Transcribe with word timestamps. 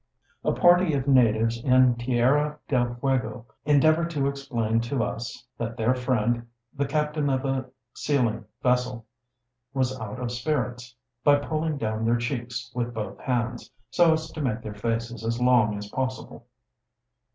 A 0.43 0.51
party 0.51 0.95
of 0.95 1.07
natives 1.07 1.63
in 1.63 1.93
Tierra 1.95 2.57
del 2.67 2.95
Fuego 2.95 3.45
endeavoured 3.65 4.09
to 4.09 4.25
explain 4.25 4.81
to 4.81 5.03
us 5.03 5.45
that 5.59 5.77
their 5.77 5.93
friend, 5.93 6.47
the 6.75 6.87
captain 6.87 7.29
of 7.29 7.45
a 7.45 7.65
sealing 7.93 8.43
vessel, 8.63 9.05
was 9.75 9.95
out 9.99 10.19
of 10.19 10.31
spirits, 10.31 10.95
by 11.23 11.35
pulling 11.35 11.77
down 11.77 12.03
their 12.03 12.17
cheeks 12.17 12.71
with 12.73 12.95
both 12.95 13.19
hands, 13.19 13.69
so 13.91 14.13
as 14.13 14.31
to 14.31 14.41
make 14.41 14.63
their 14.63 14.73
faces 14.73 15.23
as 15.23 15.39
long 15.39 15.77
as 15.77 15.87
possible. 15.89 16.47